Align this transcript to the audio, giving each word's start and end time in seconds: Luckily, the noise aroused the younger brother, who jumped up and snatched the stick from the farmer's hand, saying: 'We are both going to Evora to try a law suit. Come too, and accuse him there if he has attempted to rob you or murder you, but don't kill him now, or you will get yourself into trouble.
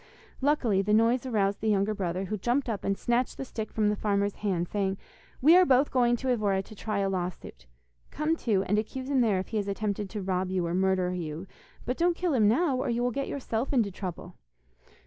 Luckily, 0.41 0.81
the 0.81 0.95
noise 0.95 1.27
aroused 1.27 1.61
the 1.61 1.69
younger 1.69 1.93
brother, 1.93 2.25
who 2.25 2.35
jumped 2.39 2.67
up 2.67 2.83
and 2.83 2.97
snatched 2.97 3.37
the 3.37 3.45
stick 3.45 3.71
from 3.71 3.89
the 3.89 3.95
farmer's 3.95 4.33
hand, 4.37 4.67
saying: 4.67 4.97
'We 5.43 5.57
are 5.57 5.63
both 5.65 5.91
going 5.91 6.15
to 6.15 6.29
Evora 6.29 6.63
to 6.63 6.73
try 6.73 6.97
a 6.97 7.07
law 7.07 7.29
suit. 7.29 7.67
Come 8.09 8.35
too, 8.35 8.63
and 8.63 8.79
accuse 8.79 9.11
him 9.11 9.21
there 9.21 9.37
if 9.37 9.49
he 9.49 9.57
has 9.57 9.67
attempted 9.67 10.09
to 10.09 10.23
rob 10.23 10.49
you 10.49 10.65
or 10.65 10.73
murder 10.73 11.13
you, 11.13 11.45
but 11.85 11.97
don't 11.99 12.17
kill 12.17 12.33
him 12.33 12.47
now, 12.47 12.77
or 12.77 12.89
you 12.89 13.03
will 13.03 13.11
get 13.11 13.27
yourself 13.27 13.71
into 13.71 13.91
trouble. 13.91 14.33